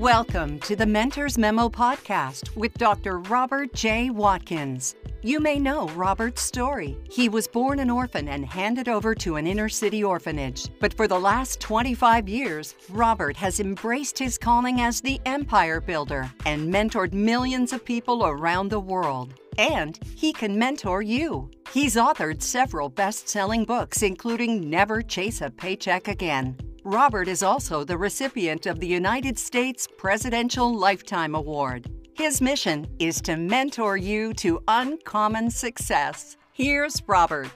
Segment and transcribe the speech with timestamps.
[0.00, 3.18] Welcome to the Mentors Memo podcast with Dr.
[3.18, 4.10] Robert J.
[4.10, 4.94] Watkins.
[5.22, 6.98] You may know Robert's story.
[7.10, 10.68] He was born an orphan and handed over to an inner city orphanage.
[10.80, 16.30] But for the last 25 years, Robert has embraced his calling as the empire builder
[16.44, 19.32] and mentored millions of people around the world.
[19.56, 21.50] And he can mentor you.
[21.72, 26.58] He's authored several best selling books, including Never Chase a Paycheck Again.
[26.88, 31.90] Robert is also the recipient of the United States Presidential Lifetime Award.
[32.14, 36.36] His mission is to mentor you to uncommon success.
[36.52, 37.50] Here's Robert.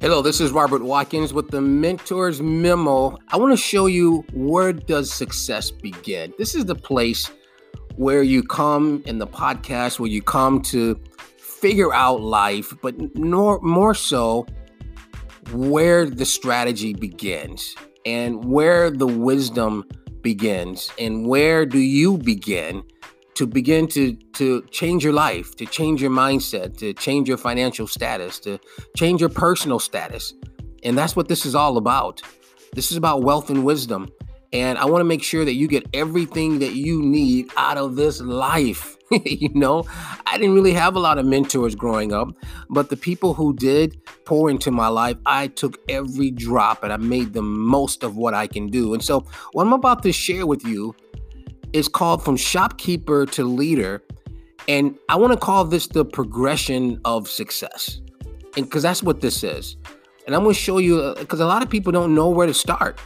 [0.00, 3.18] Hello, this is Robert Watkins with the Mentors Memo.
[3.28, 6.32] I want to show you where does success begin.
[6.38, 7.30] This is the place
[7.98, 10.94] where you come in the podcast where you come to
[11.36, 14.46] figure out life, but more, more so
[15.50, 17.74] where the strategy begins
[18.06, 19.84] and where the wisdom
[20.22, 22.84] begins and where do you begin
[23.34, 27.86] to begin to to change your life to change your mindset to change your financial
[27.86, 28.58] status to
[28.96, 30.34] change your personal status.
[30.82, 32.20] And that's what this is all about.
[32.74, 34.08] This is about wealth and wisdom
[34.52, 37.96] and I want to make sure that you get everything that you need out of
[37.96, 38.96] this life.
[39.24, 39.84] you know,
[40.26, 42.28] I didn't really have a lot of mentors growing up,
[42.70, 46.96] but the people who did pour into my life, I took every drop and I
[46.96, 48.94] made the most of what I can do.
[48.94, 50.94] And so, what I'm about to share with you
[51.72, 54.02] is called From Shopkeeper to Leader.
[54.66, 58.00] And I want to call this the progression of success.
[58.56, 59.76] And because that's what this is.
[60.26, 62.46] And I'm going to show you, because uh, a lot of people don't know where
[62.46, 63.00] to start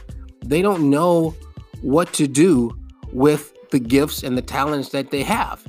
[0.45, 1.35] they don't know
[1.81, 2.75] what to do
[3.11, 5.63] with the gifts and the talents that they have.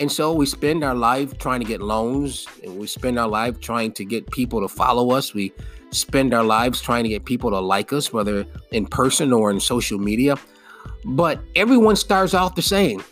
[0.00, 3.58] And so we spend our life trying to get loans, and we spend our life
[3.60, 5.34] trying to get people to follow us.
[5.34, 5.52] We
[5.90, 9.58] spend our lives trying to get people to like us, whether in person or in
[9.58, 10.36] social media.
[11.04, 13.02] But everyone starts off the same.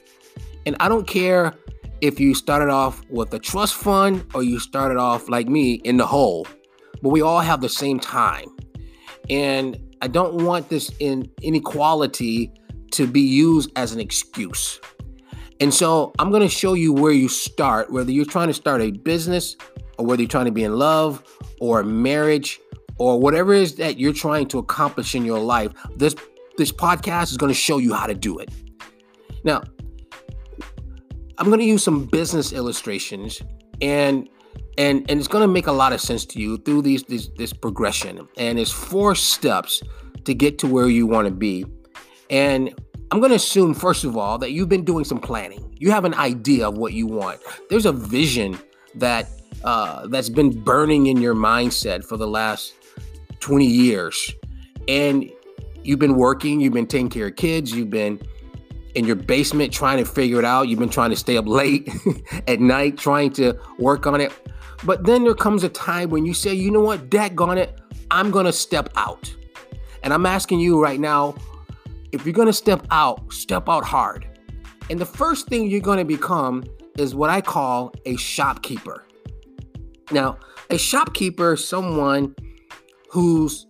[0.64, 1.54] And I don't care
[2.00, 5.96] if you started off with a trust fund or you started off like me in
[5.96, 6.46] the hole,
[7.02, 8.54] but we all have the same time.
[9.30, 9.76] And
[10.06, 12.52] I don't want this in inequality
[12.92, 14.78] to be used as an excuse.
[15.58, 18.80] And so I'm going to show you where you start, whether you're trying to start
[18.82, 19.56] a business
[19.98, 21.24] or whether you're trying to be in love
[21.60, 22.60] or marriage
[22.98, 25.72] or whatever it is that you're trying to accomplish in your life.
[25.96, 26.14] This
[26.56, 28.48] this podcast is going to show you how to do it.
[29.42, 29.64] Now,
[31.38, 33.42] I'm going to use some business illustrations
[33.82, 34.28] and
[34.78, 37.30] and and it's going to make a lot of sense to you through these, these
[37.36, 38.28] this progression.
[38.36, 39.82] And it's four steps
[40.24, 41.64] to get to where you want to be.
[42.30, 42.74] And
[43.12, 45.74] i'm going to assume first of all that you've been doing some planning.
[45.78, 47.40] You have an idea of what you want.
[47.70, 48.58] There's a vision
[48.96, 49.28] that
[49.64, 52.74] uh, that's been burning in your mindset for the last
[53.40, 54.32] 20 years.
[54.88, 55.30] And
[55.86, 58.20] you've been working you've been taking care of kids you've been
[58.96, 61.88] in your basement trying to figure it out you've been trying to stay up late
[62.48, 64.32] at night trying to work on it
[64.84, 67.80] but then there comes a time when you say, you know what, daggone it,
[68.10, 69.34] I'm gonna step out.
[70.02, 71.34] And I'm asking you right now,
[72.12, 74.26] if you're gonna step out, step out hard.
[74.90, 76.64] And the first thing you're gonna become
[76.98, 79.04] is what I call a shopkeeper.
[80.10, 80.38] Now,
[80.70, 82.34] a shopkeeper is someone
[83.10, 83.66] who's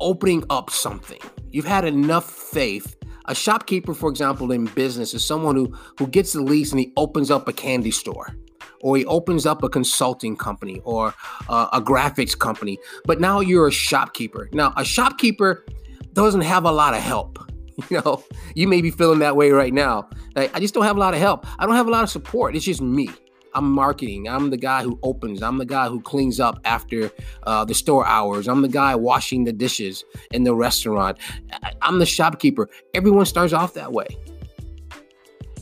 [0.00, 1.20] opening up something.
[1.50, 2.93] You've had enough faith.
[3.26, 6.92] A shopkeeper, for example, in business is someone who, who gets the lease and he
[6.96, 8.36] opens up a candy store
[8.80, 11.14] or he opens up a consulting company or
[11.48, 12.78] uh, a graphics company.
[13.06, 14.50] But now you're a shopkeeper.
[14.52, 15.64] Now, a shopkeeper
[16.12, 17.38] doesn't have a lot of help.
[17.90, 18.22] You know,
[18.54, 20.08] you may be feeling that way right now.
[20.36, 21.44] Like, I just don't have a lot of help.
[21.58, 22.54] I don't have a lot of support.
[22.54, 23.10] It's just me.
[23.54, 24.28] I'm marketing.
[24.28, 25.42] I'm the guy who opens.
[25.42, 27.10] I'm the guy who cleans up after
[27.44, 28.48] uh, the store hours.
[28.48, 31.18] I'm the guy washing the dishes in the restaurant.
[31.82, 32.68] I'm the shopkeeper.
[32.94, 34.06] Everyone starts off that way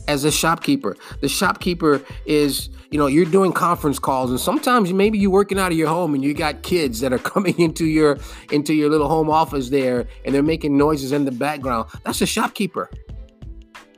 [0.07, 0.97] as a shopkeeper.
[1.21, 5.71] The shopkeeper is, you know, you're doing conference calls and sometimes maybe you're working out
[5.71, 8.17] of your home and you got kids that are coming into your
[8.51, 11.89] into your little home office there and they're making noises in the background.
[12.03, 12.89] That's a shopkeeper.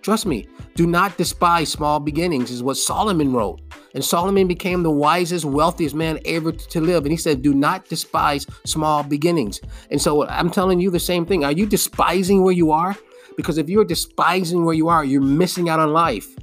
[0.05, 3.59] Trust me, do not despise small beginnings is what Solomon wrote.
[3.95, 7.05] And Solomon became the wisest, wealthiest man ever to live.
[7.05, 9.59] And he said, Do not despise small beginnings.
[9.89, 11.43] And so I'm telling you the same thing.
[11.43, 12.95] Are you despising where you are?
[13.35, 16.35] Because if you're despising where you are, you're missing out on life.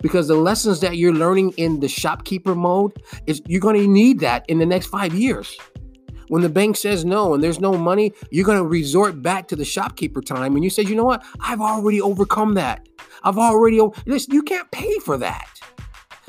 [0.00, 2.92] Because the lessons that you're learning in the shopkeeper mode
[3.26, 5.58] is you're going to need that in the next five years.
[6.32, 9.54] When the bank says no and there's no money, you're going to resort back to
[9.54, 10.54] the shopkeeper time.
[10.54, 11.22] And you say, you know what?
[11.40, 12.88] I've already overcome that.
[13.22, 15.46] I've already, listen, you can't pay for that.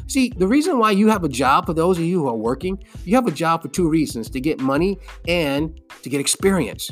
[0.08, 2.84] See, the reason why you have a job, for those of you who are working,
[3.06, 6.90] you have a job for two reasons to get money and to get experience.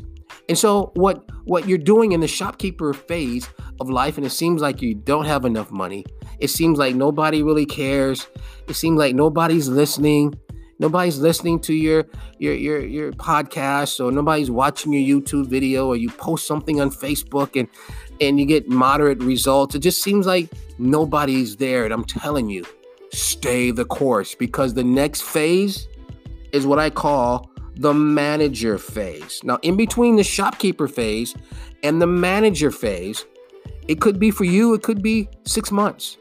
[0.47, 3.49] And so what what you're doing in the shopkeeper phase
[3.81, 6.05] of life and it seems like you don't have enough money.
[6.39, 8.27] It seems like nobody really cares.
[8.69, 10.33] It seems like nobody's listening.
[10.81, 12.07] Nobody's listening to your
[12.39, 16.89] your your your podcast or nobody's watching your YouTube video or you post something on
[16.89, 17.69] Facebook and
[18.19, 19.75] and you get moderate results.
[19.75, 20.49] It just seems like
[20.79, 22.65] nobody's there and I'm telling you,
[23.13, 25.87] stay the course because the next phase
[26.51, 29.39] is what I call the manager phase.
[29.43, 31.35] Now, in between the shopkeeper phase
[31.83, 33.23] and the manager phase,
[33.87, 36.17] it could be for you, it could be six months,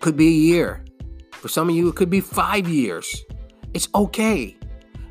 [0.00, 0.84] could be a year.
[1.32, 3.24] For some of you, it could be five years.
[3.74, 4.56] It's okay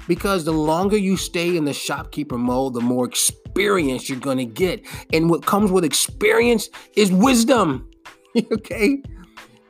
[0.08, 4.46] because the longer you stay in the shopkeeper mode, the more experience you're going to
[4.46, 4.86] get.
[5.13, 7.90] And what comes with experience is wisdom.
[8.52, 9.02] okay?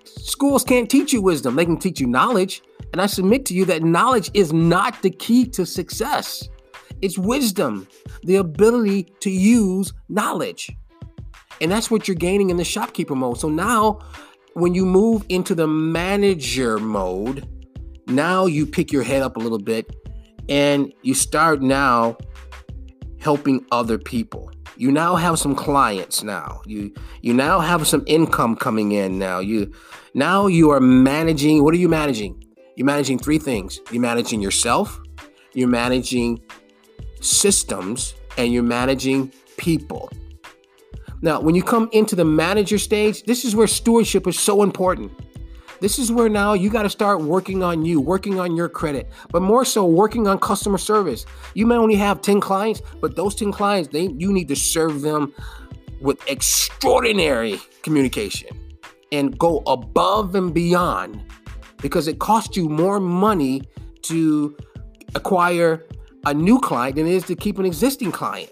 [0.03, 2.61] Schools can't teach you wisdom, they can teach you knowledge.
[2.91, 6.49] And I submit to you that knowledge is not the key to success.
[7.01, 7.87] It's wisdom,
[8.23, 10.69] the ability to use knowledge.
[11.61, 13.39] And that's what you're gaining in the shopkeeper mode.
[13.39, 13.99] So now,
[14.53, 17.47] when you move into the manager mode,
[18.11, 19.95] now you pick your head up a little bit
[20.49, 22.17] and you start now
[23.19, 24.51] helping other people.
[24.77, 26.61] You now have some clients now.
[26.65, 29.39] You you now have some income coming in now.
[29.39, 29.71] You
[30.13, 31.63] now you are managing.
[31.63, 32.43] What are you managing?
[32.75, 33.79] You're managing three things.
[33.91, 34.99] You're managing yourself,
[35.53, 36.41] you're managing
[37.19, 40.09] systems, and you're managing people.
[41.21, 45.11] Now, when you come into the manager stage, this is where stewardship is so important.
[45.81, 49.09] This is where now you got to start working on you, working on your credit,
[49.31, 51.25] but more so working on customer service.
[51.55, 55.01] You may only have 10 clients, but those 10 clients, they you need to serve
[55.01, 55.33] them
[55.99, 58.49] with extraordinary communication
[59.11, 61.19] and go above and beyond
[61.81, 63.63] because it costs you more money
[64.03, 64.55] to
[65.15, 65.83] acquire
[66.27, 68.51] a new client than it is to keep an existing client.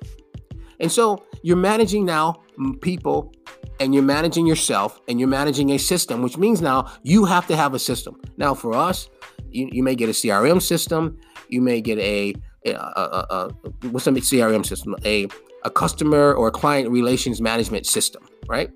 [0.79, 2.41] And so you're managing now
[2.81, 3.31] people
[3.79, 7.55] and you're managing yourself and you're managing a system, which means now you have to
[7.55, 8.19] have a system.
[8.37, 9.09] Now, for us,
[9.51, 11.17] you, you may get a CRM system,
[11.47, 12.33] you may get a,
[12.65, 14.95] a, a, a what's a CRM system?
[15.05, 15.27] A,
[15.63, 18.69] a customer or client relations management system, right?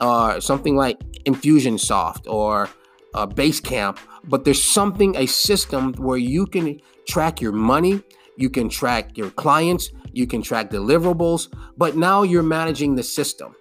[0.00, 2.68] Uh, something like Infusionsoft or
[3.14, 8.02] uh, Basecamp, but there's something, a system where you can track your money,
[8.36, 13.54] you can track your clients, you can track deliverables, but now you're managing the system.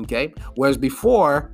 [0.00, 0.34] Okay.
[0.54, 1.52] Whereas before,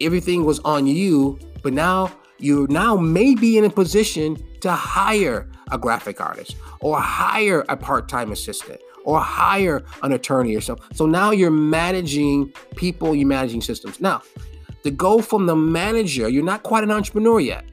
[0.00, 5.50] everything was on you, but now you now may be in a position to hire
[5.70, 10.86] a graphic artist or hire a part-time assistant or hire an attorney or something.
[10.94, 14.00] So now you're managing people, you're managing systems.
[14.00, 14.22] Now,
[14.84, 17.64] to go from the manager, you're not quite an entrepreneur yet.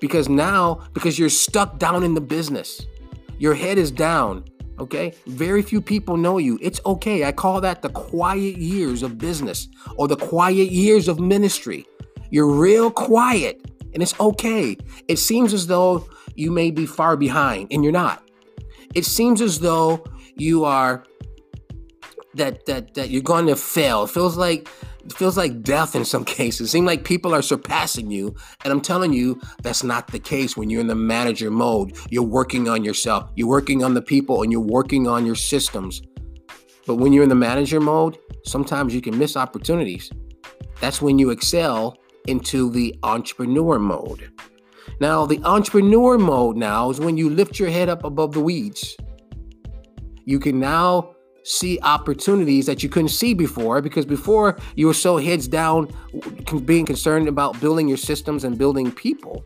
[0.00, 2.86] Because now, because you're stuck down in the business,
[3.38, 4.44] your head is down.
[4.82, 5.14] Okay.
[5.28, 6.58] Very few people know you.
[6.60, 7.24] It's okay.
[7.24, 11.86] I call that the quiet years of business or the quiet years of ministry.
[12.30, 13.64] You're real quiet
[13.94, 14.76] and it's okay.
[15.06, 18.28] It seems as though you may be far behind and you're not.
[18.92, 21.04] It seems as though you are
[22.34, 24.02] that that that you're going to fail.
[24.02, 24.68] It feels like
[25.04, 26.68] it feels like death in some cases.
[26.68, 28.34] It seems like people are surpassing you.
[28.64, 31.96] And I'm telling you, that's not the case when you're in the manager mode.
[32.10, 36.02] You're working on yourself, you're working on the people, and you're working on your systems.
[36.86, 40.10] But when you're in the manager mode, sometimes you can miss opportunities.
[40.80, 41.96] That's when you excel
[42.26, 44.32] into the entrepreneur mode.
[45.00, 48.96] Now, the entrepreneur mode now is when you lift your head up above the weeds.
[50.24, 55.16] You can now see opportunities that you couldn't see before because before you were so
[55.16, 55.88] heads down
[56.64, 59.44] being concerned about building your systems and building people.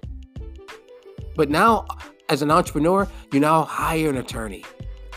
[1.37, 1.87] But now,
[2.29, 4.65] as an entrepreneur, you now hire an attorney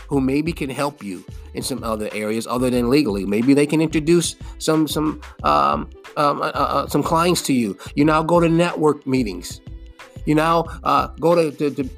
[0.08, 3.24] who maybe can help you in some other areas other than legally.
[3.24, 7.76] Maybe they can introduce some some um, um, uh, uh, uh some clients to you.
[7.94, 9.60] You now go to network meetings.
[10.26, 11.90] You now uh, go to, to, to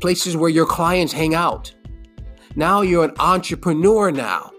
[0.00, 1.72] places where your clients hang out
[2.56, 4.50] now you're an entrepreneur now.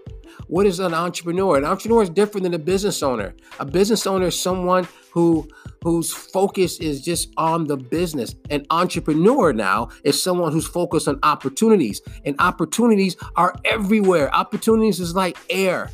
[0.46, 1.58] What is an entrepreneur?
[1.58, 3.34] An entrepreneur is different than a business owner.
[3.60, 5.48] A business owner is someone who
[5.82, 8.34] whose focus is just on the business.
[8.50, 12.02] An entrepreneur now is someone who's focused on opportunities.
[12.24, 14.34] And opportunities are everywhere.
[14.34, 15.90] Opportunities is like air.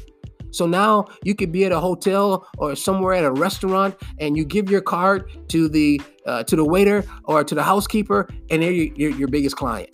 [0.50, 4.44] So now you could be at a hotel or somewhere at a restaurant, and you
[4.44, 8.72] give your card to the uh, to the waiter or to the housekeeper, and they're
[8.72, 9.90] your, your, your biggest client.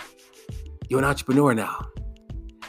[0.88, 1.91] You're an entrepreneur now.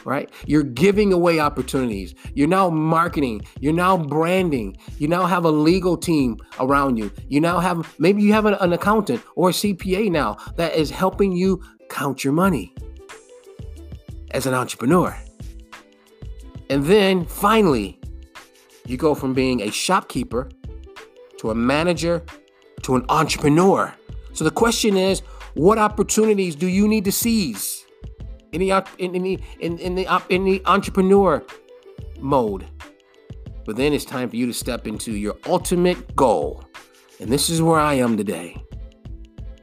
[0.04, 0.30] Right?
[0.46, 2.14] You're giving away opportunities.
[2.34, 3.46] You're now marketing.
[3.60, 4.76] You're now branding.
[4.98, 7.10] You now have a legal team around you.
[7.28, 10.90] You now have maybe you have an, an accountant or a CPA now that is
[10.90, 12.74] helping you count your money
[14.30, 15.16] as an entrepreneur.
[16.70, 18.00] And then finally,
[18.86, 20.50] you go from being a shopkeeper
[21.38, 22.24] to a manager
[22.82, 23.94] to an entrepreneur.
[24.32, 25.20] So the question is,
[25.54, 27.83] what opportunities do you need to seize
[28.54, 31.44] in the in, the in, in the in the entrepreneur
[32.20, 32.66] mode?
[33.66, 36.64] But then it's time for you to step into your ultimate goal.
[37.20, 38.62] And this is where I am today.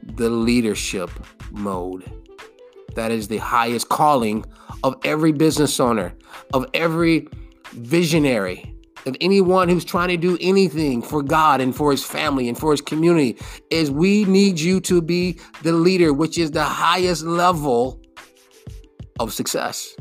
[0.02, 1.10] The leadership
[1.50, 2.10] mode.
[2.94, 4.44] That is the highest calling
[4.82, 6.14] of every business owner,
[6.52, 7.28] of every
[7.72, 8.74] visionary,
[9.06, 12.72] of anyone who's trying to do anything for God and for his family and for
[12.72, 13.38] his community
[13.70, 18.01] is we need you to be the leader, which is the highest level
[19.18, 19.94] of success.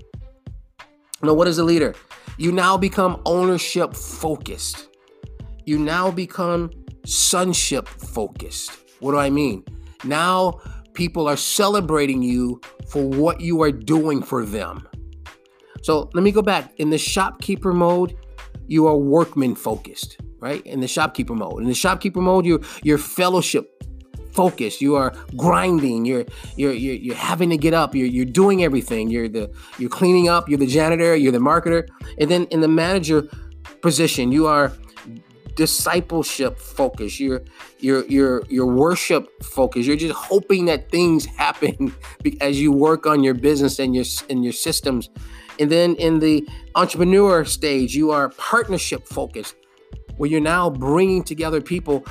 [1.23, 1.93] Now, what is a leader?
[2.37, 4.87] You now become ownership focused.
[5.65, 6.71] You now become
[7.05, 8.71] sonship focused.
[8.99, 9.63] What do I mean?
[10.03, 10.59] Now
[10.93, 14.87] people are celebrating you for what you are doing for them.
[15.81, 16.73] So let me go back.
[16.77, 18.15] In the shopkeeper mode,
[18.67, 20.65] you are workman focused, right?
[20.65, 21.61] In the shopkeeper mode.
[21.61, 23.80] In the shopkeeper mode, you're you're fellowship
[24.33, 24.81] focused.
[24.81, 26.05] You are grinding.
[26.05, 27.95] You're you're you're, you're having to get up.
[27.95, 29.09] You're you're doing everything.
[29.09, 30.49] You're the you're cleaning up.
[30.49, 31.15] You're the janitor.
[31.15, 31.87] You're the marketer.
[32.19, 33.27] And then in the manager
[33.81, 34.73] position, you are
[35.55, 37.19] discipleship focused.
[37.19, 37.41] You're
[37.79, 39.87] you're you're you're worship focused.
[39.87, 41.93] You're just hoping that things happen
[42.39, 45.09] as you work on your business and your and your systems
[45.61, 49.55] and then in the entrepreneur stage, you are partnership focused,
[50.21, 52.05] where you're now bringing together people.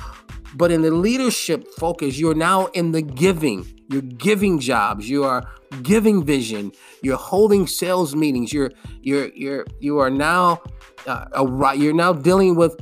[0.55, 3.65] But in the leadership focus, you're now in the giving.
[3.89, 5.09] You're giving jobs.
[5.09, 5.49] You are
[5.81, 6.73] giving vision.
[7.01, 8.51] You're holding sales meetings.
[8.51, 10.61] You're you're you're you are now
[11.07, 12.75] uh, a, you're now dealing with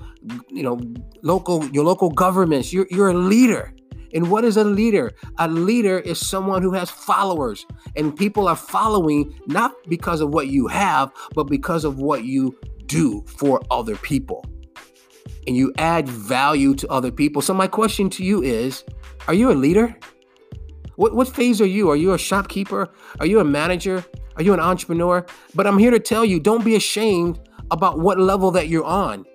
[0.50, 0.80] you know
[1.22, 2.74] local your local governments.
[2.74, 3.72] You're you're a leader.
[4.16, 5.12] And what is a leader?
[5.38, 10.48] A leader is someone who has followers, and people are following not because of what
[10.48, 12.58] you have, but because of what you
[12.88, 14.44] do for other people.
[15.50, 17.42] And you add value to other people.
[17.42, 18.84] So, my question to you is
[19.28, 19.98] Are you a leader?
[20.96, 21.90] What, what phase are you?
[21.90, 22.88] Are you a shopkeeper?
[23.20, 24.06] Are you a manager?
[24.36, 25.26] Are you an entrepreneur?
[25.56, 27.40] But I'm here to tell you don't be ashamed
[27.72, 29.26] about what level that you're on.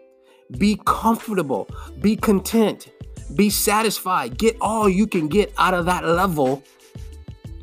[0.56, 1.68] Be comfortable,
[2.00, 2.92] be content,
[3.34, 4.38] be satisfied.
[4.38, 6.62] Get all you can get out of that level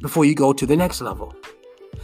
[0.02, 1.34] before you go to the next level.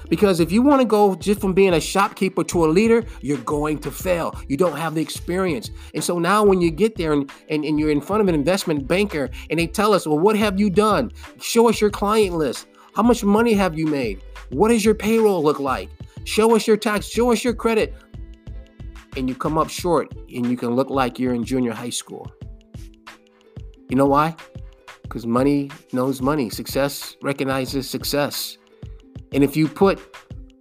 [0.10, 3.38] Because if you want to go just from being a shopkeeper to a leader, you're
[3.40, 4.40] going to fail.
[4.48, 5.72] You don't have the experience.
[5.94, 8.36] And so now when you get there and, and, and you're in front of an
[8.36, 11.12] investment banker and they tell us, well, what have you done?
[11.42, 12.68] Show us your client list.
[12.96, 14.22] How much money have you made?
[14.50, 15.90] What does your payroll look like?
[16.24, 17.96] Show us your tax, show us your credit.
[19.16, 22.32] And you come up short and you can look like you're in junior high school.
[23.90, 24.36] You know why?
[25.04, 26.50] Because money knows money.
[26.50, 28.58] Success recognizes success.
[29.34, 30.00] And if you put,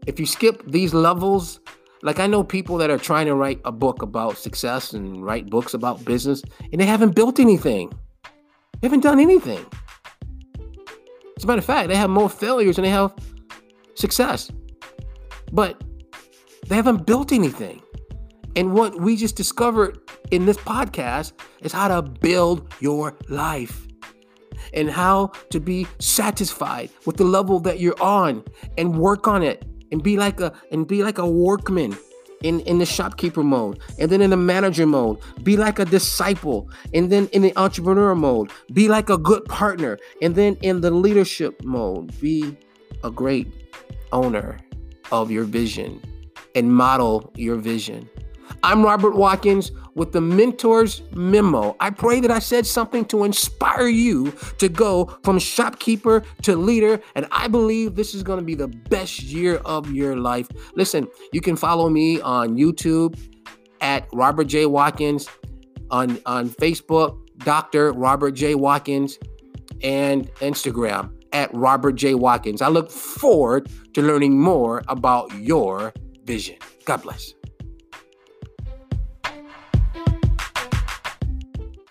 [0.07, 1.61] if you skip these levels,
[2.03, 5.49] like I know people that are trying to write a book about success and write
[5.51, 6.43] books about business,
[6.73, 7.93] and they haven't built anything.
[8.81, 9.65] They haven't done anything.
[11.37, 13.15] As a matter of fact, they have more failures than they have
[13.95, 14.51] success.
[15.53, 15.83] But
[16.67, 17.83] they haven't built anything.
[18.57, 19.99] And what we just discovered
[20.31, 23.86] in this podcast is how to build your life
[24.75, 28.45] and how to be satisfied with the level that you're on
[28.79, 31.97] and work on it and be like a and be like a workman
[32.43, 35.19] in in the shopkeeper mode and then in the manager mode.
[35.43, 38.51] Be like a disciple and then in the entrepreneur mode.
[38.73, 42.19] Be like a good partner and then in the leadership mode.
[42.21, 42.57] Be
[43.05, 43.49] a great
[44.13, 44.59] owner
[45.13, 46.01] of your vision
[46.55, 48.09] and model your vision
[48.63, 51.77] I'm Robert Watkins with the Mentors Memo.
[51.81, 57.01] I pray that I said something to inspire you to go from shopkeeper to leader,
[57.15, 60.49] and I believe this is going to be the best year of your life.
[60.75, 63.19] Listen, you can follow me on YouTube
[63.81, 64.67] at Robert J.
[64.67, 65.29] Watkins,
[65.91, 67.93] on, on Facebook, Dr.
[67.93, 68.55] Robert J.
[68.55, 69.19] Watkins,
[69.83, 72.15] and Instagram at Robert J.
[72.15, 72.63] Watkins.
[72.63, 75.93] I look forward to learning more about your
[76.25, 76.57] vision.
[76.85, 77.36] God bless.